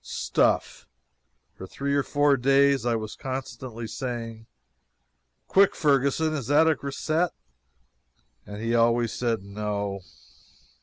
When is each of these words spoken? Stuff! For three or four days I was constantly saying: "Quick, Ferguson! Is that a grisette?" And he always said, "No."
Stuff! 0.03 0.87
For 1.53 1.67
three 1.67 1.93
or 1.93 2.01
four 2.01 2.35
days 2.35 2.87
I 2.87 2.95
was 2.95 3.13
constantly 3.15 3.85
saying: 3.85 4.47
"Quick, 5.45 5.75
Ferguson! 5.75 6.33
Is 6.33 6.47
that 6.47 6.67
a 6.67 6.73
grisette?" 6.73 7.35
And 8.43 8.63
he 8.63 8.73
always 8.73 9.13
said, 9.13 9.43
"No." 9.43 9.99